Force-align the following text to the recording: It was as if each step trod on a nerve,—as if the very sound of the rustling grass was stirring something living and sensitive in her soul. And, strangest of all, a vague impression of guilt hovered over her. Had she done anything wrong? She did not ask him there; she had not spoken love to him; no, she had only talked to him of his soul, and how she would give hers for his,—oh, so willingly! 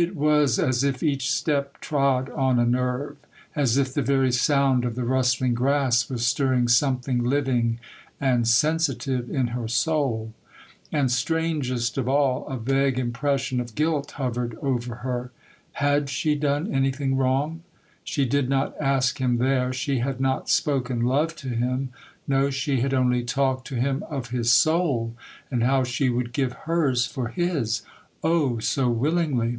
It 0.00 0.14
was 0.14 0.60
as 0.60 0.84
if 0.84 1.02
each 1.02 1.28
step 1.28 1.80
trod 1.80 2.30
on 2.30 2.60
a 2.60 2.64
nerve,—as 2.64 3.76
if 3.76 3.92
the 3.92 4.00
very 4.00 4.30
sound 4.30 4.84
of 4.84 4.94
the 4.94 5.02
rustling 5.02 5.54
grass 5.54 6.08
was 6.08 6.24
stirring 6.24 6.68
something 6.68 7.24
living 7.24 7.80
and 8.20 8.46
sensitive 8.46 9.28
in 9.28 9.48
her 9.48 9.66
soul. 9.66 10.32
And, 10.92 11.10
strangest 11.10 11.98
of 11.98 12.08
all, 12.08 12.46
a 12.46 12.56
vague 12.56 12.96
impression 12.96 13.58
of 13.60 13.74
guilt 13.74 14.12
hovered 14.12 14.54
over 14.62 14.94
her. 14.96 15.32
Had 15.72 16.08
she 16.10 16.36
done 16.36 16.72
anything 16.72 17.16
wrong? 17.16 17.62
She 18.04 18.24
did 18.24 18.48
not 18.48 18.76
ask 18.80 19.18
him 19.20 19.38
there; 19.38 19.72
she 19.72 19.98
had 19.98 20.20
not 20.20 20.48
spoken 20.48 21.00
love 21.00 21.34
to 21.38 21.48
him; 21.48 21.88
no, 22.28 22.50
she 22.50 22.82
had 22.82 22.94
only 22.94 23.24
talked 23.24 23.66
to 23.66 23.74
him 23.74 24.04
of 24.08 24.30
his 24.30 24.52
soul, 24.52 25.16
and 25.50 25.64
how 25.64 25.82
she 25.82 26.08
would 26.08 26.32
give 26.32 26.52
hers 26.52 27.04
for 27.04 27.30
his,—oh, 27.30 28.60
so 28.60 28.88
willingly! 28.88 29.58